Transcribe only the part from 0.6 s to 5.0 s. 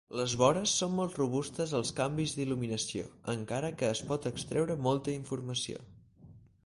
són molt robustes als canvis d'il·luminació, encara que es pot extreure